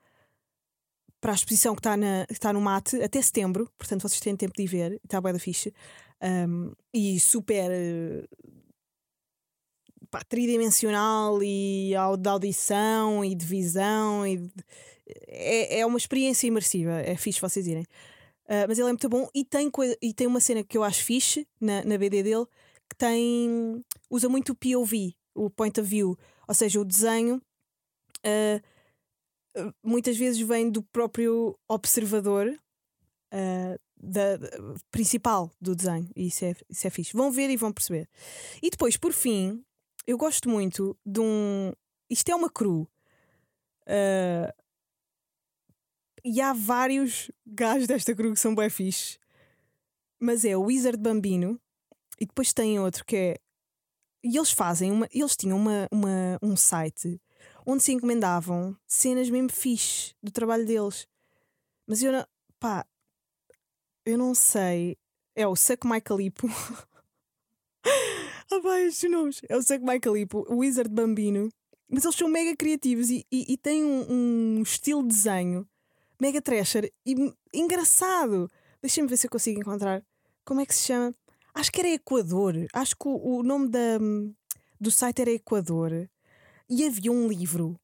[1.19, 4.35] para a exposição que está, na, que está no mate até setembro, portanto vocês têm
[4.35, 5.71] tempo de ir ver, está bem da ficha.
[6.21, 7.71] Um, e super
[10.11, 14.51] pá, tridimensional e de audição e de visão e de,
[15.27, 17.85] é, é uma experiência imersiva, é fixe vocês irem.
[18.51, 20.83] Uh, mas ele é muito bom e tem, coisa, e tem uma cena que eu
[20.83, 22.45] acho fixe na, na BD dele
[22.89, 27.41] que tem usa muito o POV, o point of view, ou seja, o desenho
[28.25, 32.47] uh, muitas vezes vem do próprio observador
[33.33, 34.49] uh, da, da,
[34.91, 37.13] principal do desenho, e isso é, isso é fixe.
[37.13, 38.09] Vão ver e vão perceber.
[38.61, 39.63] E depois, por fim,
[40.05, 41.71] eu gosto muito de um.
[42.09, 42.81] Isto é uma cru.
[43.87, 44.60] Uh,
[46.23, 49.17] e há vários gajos desta cru que são bem fixe.
[50.19, 51.59] Mas é o Wizard Bambino.
[52.19, 53.37] E depois tem outro que é.
[54.23, 55.07] E eles fazem uma.
[55.11, 57.19] Eles tinham uma, uma, um site
[57.65, 61.07] onde se encomendavam cenas mesmo fixe do trabalho deles.
[61.87, 62.25] Mas eu não.
[62.59, 62.85] Pá.
[64.05, 64.97] Eu não sei.
[65.35, 66.47] É o Suck My Calipo.
[68.53, 69.39] Ah, vai, estes nomes.
[69.47, 71.49] É o Suck My Calipo, o Wizard Bambino.
[71.89, 75.65] Mas eles são mega criativos e, e, e têm um, um, estilo de desenho
[76.21, 77.15] mega trasher e
[77.51, 78.47] engraçado.
[78.79, 80.03] Deixa-me ver se eu consigo encontrar.
[80.45, 81.15] Como é que se chama?
[81.51, 82.53] Acho que era Equador.
[82.71, 83.97] Acho que o, o nome da,
[84.79, 86.07] do site era Equador.
[86.69, 87.75] E havia um livro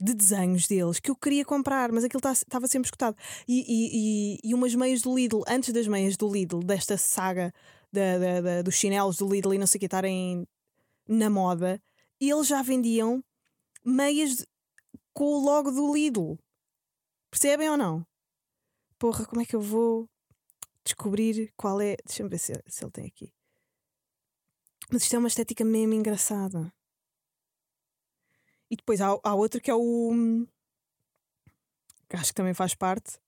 [0.00, 3.16] de desenhos deles que eu queria comprar, mas aquilo estava sempre escutado.
[3.48, 7.52] E, e, e, umas meias do Lidl, antes das meias do Lidl, desta saga
[7.92, 10.46] da, da, da, dos chinelos do Lidl e não sei o que estarem
[11.06, 11.80] na moda,
[12.20, 13.22] eles já vendiam
[13.84, 14.46] meias
[15.12, 16.38] com o logo do Lidl.
[17.32, 18.06] Percebem ou não?
[18.98, 20.06] Porra, como é que eu vou
[20.84, 21.96] descobrir qual é.
[22.04, 23.32] Deixa-me ver se, se ele tem aqui.
[24.90, 26.70] Mas isto é uma estética mesmo engraçada.
[28.70, 30.46] E depois há, há outro que é o.
[32.06, 33.18] que acho que também faz parte.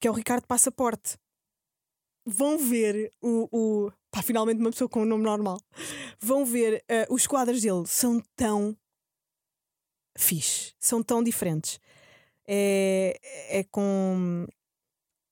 [0.00, 1.16] Que é o Ricardo Passaporte
[2.26, 3.48] vão ver o.
[3.52, 5.60] o pá, finalmente uma pessoa com um nome normal.
[6.20, 8.76] Vão ver uh, os quadros dele são tão
[10.18, 11.78] fixe, são tão diferentes.
[12.54, 13.18] É,
[13.60, 14.46] é com.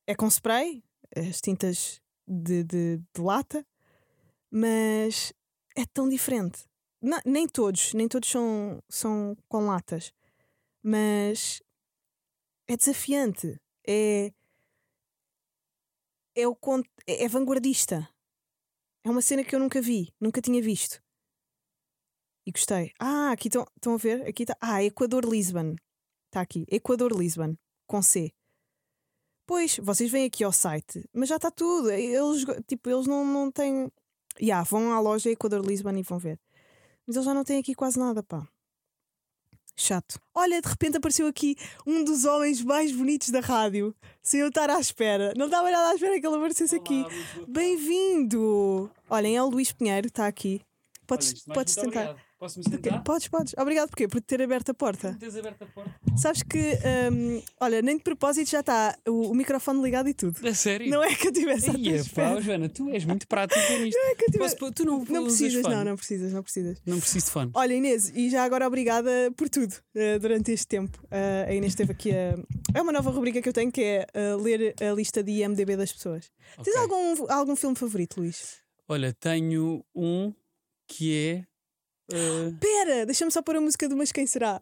[0.06, 0.82] É com spray,
[1.14, 3.64] as tintas de, de, de lata,
[4.50, 5.30] mas
[5.76, 6.64] é tão diferente.
[7.02, 10.14] Não, nem todos, nem todos são, são com latas,
[10.82, 11.62] mas
[12.66, 13.60] é desafiante.
[13.86, 14.32] É,
[16.34, 16.56] é, o,
[17.06, 18.08] é, é vanguardista.
[19.04, 21.02] É uma cena que eu nunca vi, nunca tinha visto.
[22.46, 22.92] E gostei.
[22.98, 24.26] Ah, aqui estão, a ver?
[24.26, 24.56] Aqui está.
[24.58, 25.76] Ah, Equador Lisbon.
[26.30, 26.64] Está aqui.
[26.70, 27.56] Equador Lisbon.
[27.88, 28.32] Com C.
[29.44, 31.90] Pois, vocês vêm aqui ao site, mas já está tudo.
[31.90, 33.90] Eles, tipo, eles não, não têm.
[34.38, 36.38] Já, yeah, vão à loja Equador Lisbon e vão ver.
[37.04, 38.46] Mas eles já não têm aqui quase nada, pá.
[39.76, 40.20] Chato.
[40.32, 44.70] Olha, de repente apareceu aqui um dos homens mais bonitos da rádio, sem eu estar
[44.70, 45.34] à espera.
[45.36, 47.04] Não estava nada à espera que ele aparecesse Olá, aqui.
[47.48, 48.88] Bem-vindo!
[49.08, 50.60] Olhem, é o Luís Pinheiro, está aqui.
[51.08, 52.10] Podes, Olha, podes tentar.
[52.10, 52.29] Obrigado.
[52.40, 53.04] Posso-me sentar?
[53.04, 53.54] Podes, podes.
[53.58, 54.08] Obrigado porquê?
[54.08, 55.10] por ter aberto a porta.
[55.10, 55.94] Por teres aberto a porta.
[56.16, 56.78] Sabes que,
[57.12, 60.40] um, olha, nem de propósito já está o, o, microfone ligado e tudo.
[60.48, 60.88] É sério?
[60.88, 63.94] Não é que eu tivesse a Ia, pá, Joana, tu és muito prática nisto.
[63.94, 64.56] Não é que eu tivesse...
[64.56, 66.82] Posso, tu não, não precisas, não, não precisas, não precisas.
[66.86, 67.50] Não preciso de fone.
[67.52, 70.98] Olha, Inês, e já agora obrigada por tudo uh, durante este tempo.
[71.04, 72.38] Uh, a Inês esteve aqui a.
[72.72, 75.76] É uma nova rubrica que eu tenho que é uh, ler a lista de IMDB
[75.76, 76.32] das pessoas.
[76.58, 76.72] Okay.
[76.72, 78.60] Tens algum, algum filme favorito, Luís?
[78.88, 80.32] Olha, tenho um
[80.88, 81.49] que é
[82.12, 82.54] Uh...
[82.58, 84.60] Pera, deixa-me só pôr a música do Mas Quem Será?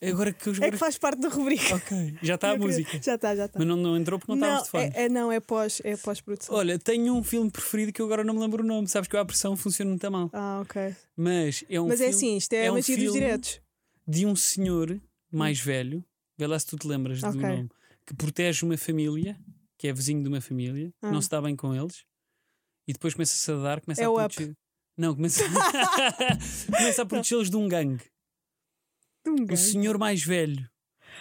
[0.00, 1.74] Agora que os É que faz parte da rubrica.
[1.74, 3.00] Ok, já está a música.
[3.02, 3.58] Já está, já está.
[3.58, 4.84] Mas não, não entrou porque não estávamos de fone.
[4.94, 6.54] é, é- não, é pós, é pós-produção.
[6.54, 8.86] Olha, tenho um filme preferido que eu agora não me lembro o nome.
[8.86, 10.30] Sabes que eu a pressão funciona muito mal.
[10.32, 10.94] Ah, ok.
[11.16, 13.60] Mas é um Mas é filme assim, isto é, é a um magia dos diretos.
[14.06, 15.00] de um senhor
[15.32, 16.04] mais velho,
[16.36, 17.40] vê lá se tu te lembras do Ok.
[17.40, 17.68] nome,
[18.06, 19.36] que protege uma família,
[19.76, 21.10] que é vizinho de uma família, Ah.
[21.10, 22.04] não se dá bem com eles,
[22.88, 24.54] e depois começa-se a dar, começa É a o proteger.
[24.96, 25.44] Não, começa,
[26.66, 28.02] começa a protegê-los de um gangue.
[29.24, 29.62] De um O gajo.
[29.70, 30.68] senhor mais velho.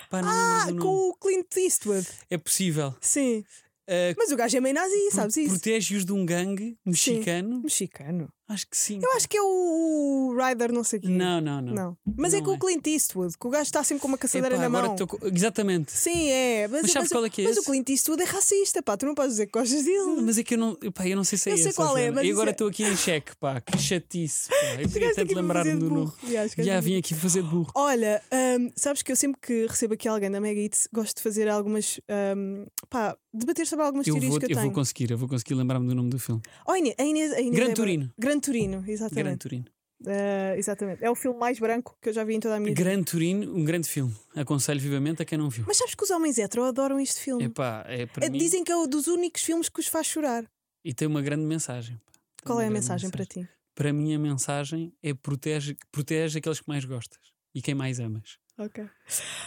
[0.10, 2.08] Pá, Ah, com o Clint Eastwood.
[2.30, 2.96] É possível.
[3.02, 3.44] Sim.
[3.88, 5.50] Ah, Mas o gajo é meio nazi, sabes isso?
[5.50, 7.62] Protege-os de um gangue mexicano.
[7.62, 8.30] Mexicano.
[8.50, 9.00] Acho que sim.
[9.04, 11.10] Eu acho que é o Ryder, não sei o quê.
[11.10, 11.74] Não, não, não.
[11.74, 11.98] Não.
[12.16, 12.56] Mas é Não com é.
[12.56, 14.96] o Clint Eastwood, que o gajo está sempre com uma caçadeira Epá, na mão.
[14.96, 15.92] tô co- Exatamente.
[15.92, 16.68] Sim, é.
[16.70, 17.70] Mas, Mas sabes mas o- qual é que é Mas o esse?
[17.70, 18.96] Clint Eastwood é racista, pá.
[18.96, 20.22] Tu não podes dizer que gostas dele.
[20.22, 21.98] Mas é que eu não, pá, eu não sei se é Eu sei esse, qual
[21.98, 24.48] é, mas E agora é- estou aqui em xeque, pá, que chatice.
[24.48, 24.56] Pá.
[24.82, 26.12] Eu queria tanto lembrar-me do nome.
[26.58, 27.72] Já, vim aqui fazer burro.
[27.76, 28.22] Olha,
[28.60, 31.50] hum, sabes que eu sempre que recebo aqui alguém da Mega Eats gosto de fazer
[31.50, 32.00] algumas.
[32.38, 34.68] hum, pá, debater sobre algumas Eu teorias vou, que eu eu tenho.
[34.68, 36.42] vou conseguir, eu vou conseguir lembrar-me do nome do filme.
[36.66, 38.12] A Inês, a Inês, a Inês Gran é- Turino.
[38.18, 39.24] Gran Turino, exatamente.
[39.24, 39.66] Gran Turino.
[40.06, 41.04] Ah, exatamente.
[41.04, 42.84] É o filme mais branco que eu já vi em toda a minha vida.
[42.84, 44.16] Gran Turino, um grande filme.
[44.36, 45.64] Aconselho vivamente a quem não viu.
[45.68, 47.46] Mas sabes que os homens hetero adoram este filme.
[47.46, 48.38] Epá, é para Eh, mim.
[48.38, 50.46] Dizem que é um dos únicos filmes que os faz chorar.
[50.86, 52.00] E tem uma grande mensagem.
[52.46, 53.48] Qual é a grande mensagem para ti?
[53.74, 57.20] Para mim, a mensagem é protege, protege aqueles que mais gostas
[57.54, 58.38] e quem mais amas.
[58.58, 58.88] Ok.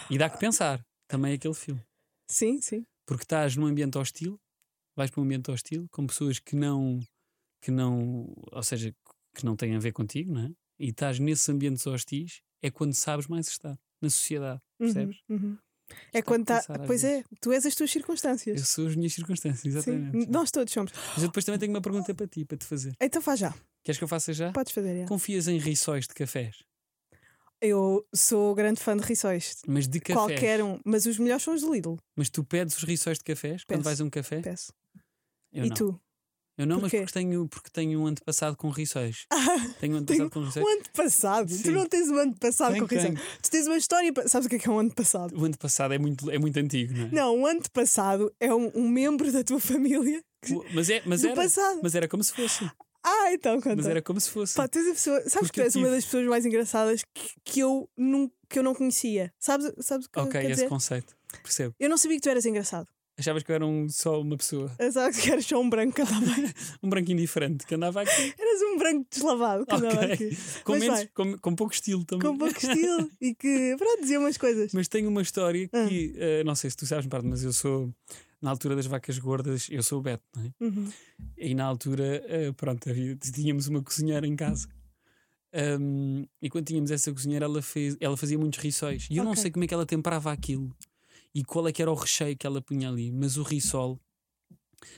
[0.09, 1.81] E dá que pensar também aquele filme.
[2.29, 2.85] Sim, sim.
[3.05, 4.39] Porque estás num ambiente hostil,
[4.95, 6.99] vais para um ambiente hostil com pessoas que não,
[7.61, 8.93] que não, ou seja,
[9.35, 10.51] que não têm a ver contigo, não é?
[10.79, 15.17] E estás nesses ambientes hostis, é quando sabes mais estar na sociedade, Uhum, percebes?
[15.29, 15.57] uhum.
[16.13, 16.57] É Está quando tá.
[16.57, 18.67] às Pois é, tu és as tuas Eu circunstâncias.
[18.67, 19.91] sou as minhas circunstâncias, Sim.
[19.91, 20.29] exatamente.
[20.31, 20.91] Nós todos somos.
[20.93, 22.93] Mas eu depois também tenho uma pergunta para ti, para te fazer.
[22.99, 23.53] Então faz já.
[23.83, 24.51] Queres que eu faça já?
[24.53, 25.01] Podes fazer.
[25.01, 25.05] já.
[25.07, 26.63] Confias em riçóis de cafés?
[27.59, 29.57] Eu sou grande fã de rissóis.
[29.67, 30.17] Mas de cafés?
[30.17, 30.79] Qualquer um.
[30.83, 31.97] Mas os melhores são os do Lidl.
[32.15, 33.83] Mas tu pedes os riçóis de cafés quando Peço.
[33.83, 34.41] vais a um café?
[34.41, 34.73] Peço.
[35.51, 35.75] Eu e não.
[35.75, 36.01] tu?
[36.61, 36.97] Eu não, Porquê?
[37.01, 39.25] mas porque tenho, porque tenho um antepassado com riçóis.
[39.79, 40.65] Tenho um antepassado com riçóis.
[40.65, 41.47] O ano passado.
[41.47, 41.71] Tu Sim.
[41.71, 43.19] não tens o ano passado Tenho, com rissóis.
[43.41, 44.13] Tu tens uma história.
[44.27, 45.35] Sabes o que é que é um ano passado?
[45.39, 47.09] O antepassado é muito, é muito antigo, não é?
[47.11, 51.23] Não, o ano passado é um, um membro da tua família O- Mas, é, mas,
[51.23, 51.79] era, passado.
[51.83, 52.69] mas era como se fosse.
[53.03, 53.75] Ah, então conta.
[53.77, 54.53] Mas era como se fosse.
[54.53, 56.45] Pá, tu és a pessoa, sabes Porque que tu és uma tive- das pessoas mais
[56.45, 59.33] engraçadas que, que eu, nun- que eu não conhecia.
[59.39, 60.69] Sabes, sabes o que ok, esse dizer?
[60.69, 61.15] conceito.
[61.41, 61.73] Percebo.
[61.79, 62.87] Eu não sabia que tu eras engraçado.
[63.17, 64.71] Achavas que eu era um, só uma pessoa.
[64.91, 66.53] Sabia que eras só um branco que andava aqui.
[66.81, 68.33] Um branquinho diferente que andava aqui.
[68.39, 70.11] Eras um branco deslavado que andava Ok.
[70.13, 70.37] aqui.
[70.63, 72.27] Com, Mas menos, com, com pouco estilo também.
[72.31, 74.71] Com pouco estilo e que, pronto, dizia umas coisas.
[74.73, 75.87] Mas tenho uma história Ah.
[75.87, 77.93] que, eh, não sei se tu sabes, Bárbara, mas eu sou,
[78.41, 80.51] na altura das vacas gordas, eu sou o Beto, não é?
[80.63, 80.89] Uhum.
[81.37, 84.67] E na altura, eh, pronto, havia- tínhamos uma cozinheira em casa.
[85.53, 89.07] Ahm, e quando tínhamos essa cozinheira, ela, fez, ela fazia muitos riçóis.
[89.11, 89.41] E eu não Ok.
[89.43, 90.73] sei como é que ela temperava aquilo
[91.33, 93.99] e qual é que era o recheio que ela punha ali, mas o rissol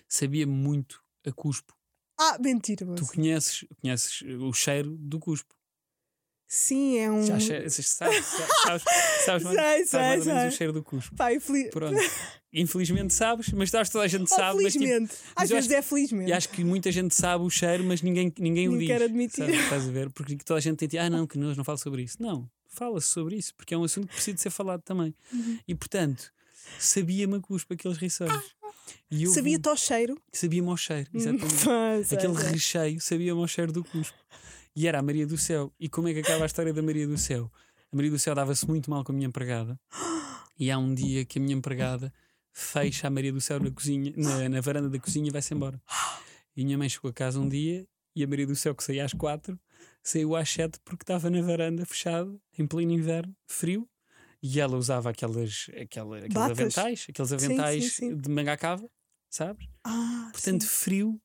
[0.08, 1.74] sabia muito a cuspo.
[2.20, 3.14] Ah, mentira, Tu moço.
[3.14, 5.54] conheces, conheces o cheiro do cuspo.
[6.48, 7.24] Sim, é um.
[7.24, 8.26] Já sabes, sabes,
[8.64, 8.84] sabes,
[9.26, 11.16] sabes, mais- Sei, sabes sei, o cheiro do cuspo.
[11.16, 11.70] Pá, infeliz...
[11.72, 11.98] Pronto.
[12.54, 14.62] Infelizmente sabes, mas sabes, toda a gente Oh, sabe.
[14.62, 15.16] Mas, tipo, felizmente.
[15.36, 16.30] mas Às vezes é felizmente.
[16.30, 18.88] e acho que muita gente sabe o cheiro, mas ninguém, ninguém o Nem diz.
[18.90, 19.38] quer admitir.
[19.46, 19.58] sabe?
[19.58, 20.12] Estás a ver?
[20.14, 22.22] Porque toda a gente tem tipo, ah, não, que nós não fala sobre isso.
[22.22, 25.14] Não, fala-se sobre isso, porque é um assunto que precisa de ser falado também.
[25.32, 25.60] Uhum.
[25.68, 26.32] E portanto,
[26.80, 28.32] sabia-me a cuspo aqueles riçóis.
[29.10, 30.20] E eu Sabia-te ao cheiro?
[30.32, 31.56] sabia-me ao cheiro, exatamente.
[31.64, 32.50] Pá, sei, Aquele sei.
[32.52, 34.18] recheio sabia-me ao cheiro do cuspo.
[34.76, 35.72] E era a Maria do Céu.
[35.80, 37.52] E como é que acaba a história da Maria do Céu?
[37.92, 39.80] A Maria do Céu dava-se muito mal com a minha empregada.
[40.60, 42.12] E há um dia que a minha empregada
[42.52, 45.80] fecha a Maria do Céu na cozinha, na, na varanda da cozinha e vai-se embora.
[46.56, 49.06] E minha mãe chegou a casa um dia e a Maria do Céu, que saía
[49.06, 49.60] às quatro,
[50.04, 53.88] saiu às sete porque estava na varanda fechada, em pleno inverno, frio.
[54.42, 56.60] E ela usava aquelas, aquela, aqueles Batas.
[56.60, 58.16] aventais, aqueles sim, aventais sim.
[58.18, 58.90] de manga cava,
[59.30, 59.66] sabes?
[59.86, 60.68] Ah, Portanto, sim.
[60.68, 61.22] frio,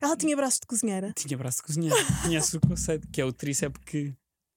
[0.00, 1.12] Ela tinha braço de cozinheira.
[1.12, 1.96] tinha braço de cozinheiro.
[2.22, 4.12] Conhece o conceito, que é o tríceps que,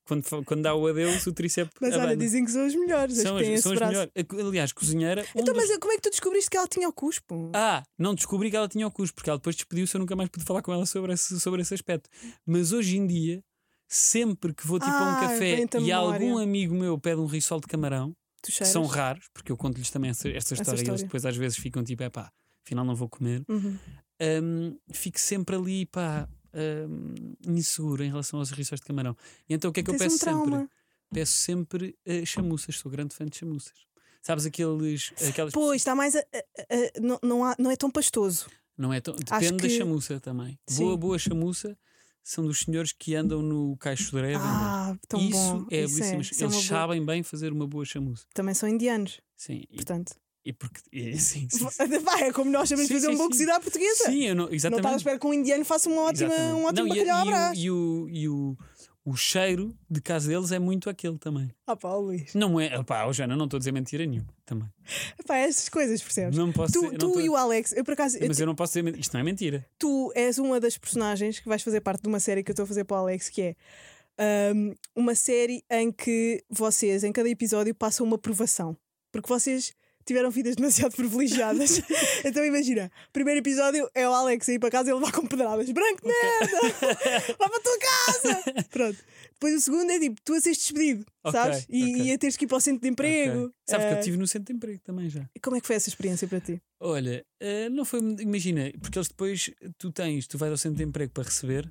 [0.05, 3.17] quando, quando dá o adeus, o tríceps Mas olha, dizem que são as melhores.
[3.17, 3.91] são as, são braço.
[3.93, 4.11] melhores.
[4.47, 5.23] Aliás, cozinheira.
[5.35, 7.51] um Então, dos- mas como é que tu descobriste que ela tinha o cuspo?
[7.53, 10.29] Ah, não descobri que ela tinha o cuspo, porque ela depois despediu-se, eu nunca mais
[10.29, 12.09] pude falar com ela sobre esse, sobre esse aspecto.
[12.45, 13.43] Mas hoje em dia,
[13.87, 17.59] sempre que vou tipo a um Ah, café e algum amigo meu pede um risol
[17.59, 18.15] de camarão,
[18.47, 21.03] são raros, porque eu conto-lhes também essa, esta história, e eles história.
[21.05, 22.31] depois às vezes ficam tipo, é pá,
[22.65, 23.43] afinal não vou comer.
[23.49, 23.77] Uhum.
[24.21, 29.15] hum, fico sempre ali, pá, hum, inseguro em relação aos rissóis de camarão.
[29.49, 30.69] E então o que é que eu Tens peço um sempre?
[31.13, 33.73] Peço sempre eh, chamuças, sou grande fã de chamuças.
[34.21, 35.13] Sabes aqueles.
[35.29, 36.15] Aquelas, Pois, está mais.
[36.15, 38.47] A, a- a- não, não, há- não é tão pastoso.
[38.77, 40.57] Não é tão, depende da que- chamuça também.
[40.67, 40.83] Sim.
[40.83, 41.77] Boa, boa chamuça
[42.23, 44.41] são dos senhores que andam no Caixo de.
[44.41, 45.67] Ah, tão isso bom.
[45.69, 46.21] é Isso belíssimo.
[46.21, 48.25] isso é Eles boa- sabem bem fazer uma boa chamuça.
[48.33, 50.15] Também são indianos, Sim, e, portanto.
[50.45, 50.79] E porque.
[50.91, 52.01] e- sim, sim, sim.
[52.01, 53.29] Pá, é como nós sabemos fazer um bom sim.
[53.29, 54.05] cozido à portuguesa.
[54.05, 54.87] Sim, eu não, não exatamente.
[54.87, 56.61] à espera que um indiano faça uma ótima, Exatamente.
[56.61, 58.57] um ótimo Não, e- bacalhau à e, o, e, o, e o,
[59.05, 61.51] o cheiro de casa deles é muito aquele também.
[61.67, 62.33] Ah, pá, Luís.
[62.35, 62.81] Não é.
[62.83, 64.67] Pá, oh, Jana, não estou a dizer mentira nenhuma também.
[65.27, 66.37] Pá, estas coisas, percebes?
[66.37, 68.39] Não posso Tu, dizer, tu não tô- e o Alex, eu por acaso, eu Mas
[68.39, 68.97] eu não posso dizer.
[68.99, 69.65] Isto não é mentira.
[69.79, 72.63] tu és uma das personagens que vais fazer parte de uma série que eu estou
[72.63, 73.55] a fazer para o Alex, que é
[74.17, 78.77] ahm, uma série em que vocês, em cada episódio, passam uma provação.
[79.11, 79.73] Porque vocês
[80.05, 81.81] tiveram vidas demasiado privilegiadas.
[82.23, 85.69] então imagina, primeiro episódio é o Alex ir para casa e ele vai com pedradas.
[85.71, 86.61] Branco de merda!
[87.37, 88.65] vai para a tua casa!
[88.69, 88.97] Pronto.
[89.33, 91.65] Depois o segundo é tipo, tu a seres despedido, Ok, sabes?
[91.69, 92.03] E, ok.
[92.05, 93.45] e a teres que ir para o centro de emprego.
[93.45, 93.53] Ok.
[93.67, 95.29] Sabes que eu estive no centro de emprego também já.
[95.41, 96.61] Como é que foi essa experiência para ti?
[96.79, 97.99] Olha, eh, não foi.
[97.99, 101.69] Imagina, porque eles depois tu tens, tu vais ao centro de emprego para receber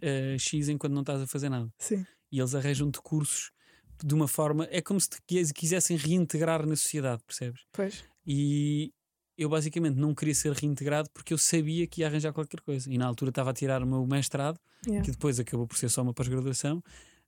[0.00, 1.68] eh, X enquanto não estás a fazer nada.
[1.78, 2.04] Sim.
[2.32, 3.52] E eles arranjam-te cursos
[4.06, 4.66] de uma forma.
[4.70, 7.62] É como se te quis- quisessem reintegrar na sociedade, percebes?
[7.72, 8.04] Pois.
[8.26, 8.92] E
[9.36, 12.90] eu basicamente não queria ser reintegrado porque eu sabia que ia arranjar qualquer coisa.
[12.92, 15.04] E na altura estava a tirar o meu mestrado, Yeah.
[15.04, 16.82] que depois acabou por ser só uma pós-graduação.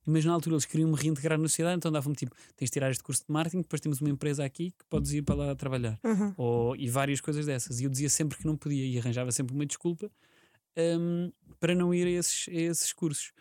[0.06, 2.90] Mas na altura eles queriam me reintegrar na sociedade, então davam-me tipo: tens de tirar
[2.90, 5.98] este curso de marketing, depois temos uma empresa aqui que podes ir para lá trabalhar.
[6.04, 6.34] Aham.
[6.36, 7.80] Ou, e várias coisas dessas.
[7.80, 10.10] E eu dizia sempre que não podia e arranjava sempre uma desculpa
[10.76, 13.32] hum, para não ir a esses, a esses cursos.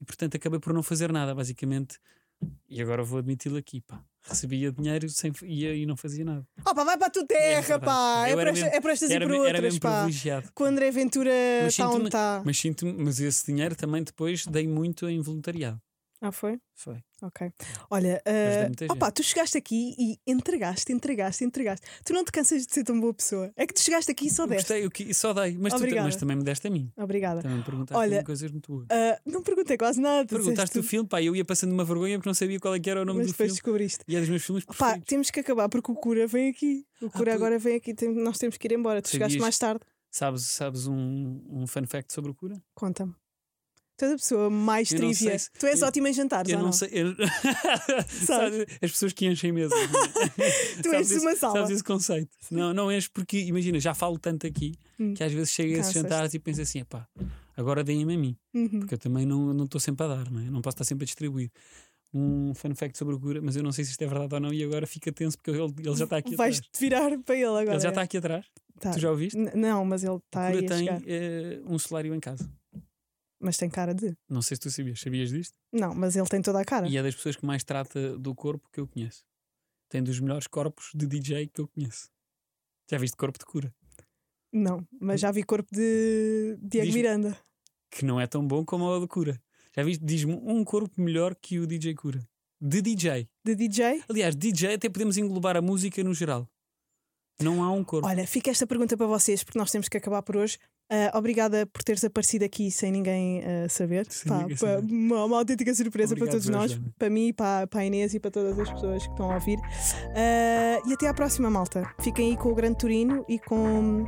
[0.00, 1.98] E portanto acabei por não fazer nada, basicamente.
[2.68, 4.02] E agora vou admiti-lo aqui, pá.
[4.24, 6.46] Recebia dinheiro sem, ia e não fazia nada.
[6.66, 7.84] Oh, pá, vai para a tua É terra, verdade.
[7.84, 8.24] pá!
[8.28, 10.06] É esta- mesmo- é por estas e por me- era outras, mesmo pá.
[10.54, 11.30] Com o André Ventura
[11.66, 12.42] está onde está.
[12.44, 15.80] Mas, sinto mas esse dinheiro também depois dei muito em voluntariado.
[16.24, 16.60] Ah, foi?
[16.72, 16.98] Foi.
[17.20, 17.50] Ok.
[17.90, 21.84] Olha, uh, opa, tu chegaste aqui e entregaste, entregaste, entregaste.
[22.04, 23.52] Tu não te cansas de ser tão boa pessoa.
[23.56, 24.68] É que tu chegaste aqui e só deste.
[24.68, 25.58] Gostei, eu que- só dei.
[25.58, 26.92] Mas, tu, mas também me deste a mim.
[26.96, 27.42] Obrigada.
[27.42, 28.84] Também me perguntaste Olha, coisas muito boas.
[28.86, 30.24] Uh, não perguntei quase nada.
[30.26, 32.88] Perguntaste o filme, pá, eu ia passando uma vergonha porque não sabia qual é que
[32.88, 33.54] era o nome mas do depois filme.
[33.56, 34.04] descobriste.
[34.06, 35.08] E é dos meus filmes Pá, preferidos.
[35.08, 36.86] temos que acabar porque o cura vem aqui.
[37.00, 37.34] O cura pois.
[37.34, 37.94] agora vem aqui.
[38.14, 39.02] nós temos que ir embora.
[39.02, 39.80] Tu chegaste Sabias- mais tarde.
[40.08, 42.62] Sabes, sabes um, um fun fact sobre o cura?
[42.74, 43.14] Conta-me.
[43.96, 45.38] Tu és a pessoa mais Eu trivia.
[45.38, 46.72] se- Tu és eu- ótima em jantares, Eu não, não?
[46.72, 46.88] sei.
[46.92, 47.14] eu-
[48.26, 49.76] Sabes, as pessoas que enchem mesmo.
[50.82, 51.54] Tu esse, uma sala.
[51.54, 52.30] Sabes esse conceito?
[52.50, 55.14] Não, não és porque, imagina, já falo tanto aqui Hum.
[55.14, 57.06] que às vezes chega a esses jantares e penso assim: pá,
[57.56, 58.80] agora deem-me a mim, Uhum.
[58.80, 60.44] porque eu também não não estou sempre a dar, não é?
[60.50, 61.50] Não posso estar sempre a distribuir.
[62.14, 64.40] Um fun fact sobre o cura, mas eu não sei se isto é verdade ou
[64.40, 66.56] não, e agora fica tenso porque ele, ele já está aqui atrás.
[66.58, 67.46] Vais-te virar para ele
[73.42, 74.16] mas tem cara de.
[74.28, 75.00] Não sei se tu sabias.
[75.00, 75.54] Sabias disto?
[75.72, 76.88] Não, mas ele tem toda a cara.
[76.88, 79.24] E é das pessoas que mais trata do corpo que eu conheço.
[79.88, 82.08] Tem dos melhores corpos de DJ que eu conheço.
[82.90, 83.74] Já viste corpo de cura?
[84.52, 87.38] Não, mas já vi corpo de Diego Diz- Miranda.
[87.90, 89.40] Que não é tão bom como o de cura.
[89.76, 90.04] Já viste?
[90.04, 92.26] Diz-me um corpo melhor que o DJ cura.
[92.60, 93.28] De DJ.
[93.44, 94.02] De DJ?
[94.08, 96.48] Aliás, DJ até podemos englobar a música no geral.
[97.40, 98.06] Não há um corpo.
[98.06, 100.58] Olha, fica esta pergunta para vocês, porque nós temos que acabar por hoje.
[100.94, 104.06] Ah, obrigada por teres aparecido aqui sem ninguém ah, saber.
[104.10, 106.94] Sem Pá, ninguém pá, uma, uma autêntica surpresa Obrigado, para todos nós, Joana.
[106.98, 109.58] para mim, para, para a Inês e para todas as pessoas que estão a ouvir.
[110.14, 111.90] Ah, e até à próxima, malta.
[112.00, 114.06] Fiquem aí com o Grande Turino e com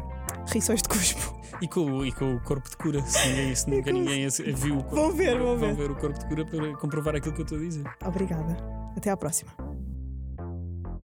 [0.53, 1.35] rições de cuspo.
[1.63, 3.01] E, com, e com o corpo de cura.
[3.07, 5.67] Se, ninguém, se nunca com- ninguém viu o corpo Vão de ver, cura, vão ver.
[5.69, 7.85] vão ver o corpo de cura para comprovar aquilo que eu estou a dizer.
[8.05, 8.57] Obrigada.
[8.97, 9.53] Até à próxima.